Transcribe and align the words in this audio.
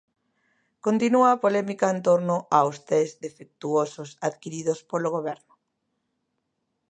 Continúa 0.85 1.27
a 1.31 1.41
polémica 1.43 1.87
en 1.95 1.99
torno 2.07 2.35
aos 2.57 2.77
tests 2.89 3.19
defectuosos 3.25 4.09
adquiridos 4.27 4.79
polo 4.89 5.09
Goberno. 5.15 5.53